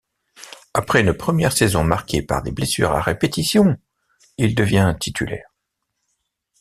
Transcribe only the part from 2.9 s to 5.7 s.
à répétition, il devient titulaire.